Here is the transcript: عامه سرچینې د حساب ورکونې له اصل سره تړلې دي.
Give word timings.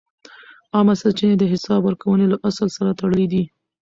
عامه 0.75 0.93
سرچینې 1.01 1.35
د 1.39 1.43
حساب 1.53 1.79
ورکونې 1.83 2.25
له 2.31 2.37
اصل 2.49 2.67
سره 2.77 2.95
تړلې 2.99 3.25
دي. 3.33 3.43